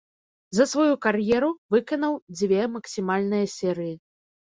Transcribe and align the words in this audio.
За 0.59 0.65
сваю 0.71 0.95
кар'еру 1.05 1.51
выканаў 1.77 2.17
дзве 2.41 2.61
максімальныя 2.81 3.55
серыі. 3.61 3.97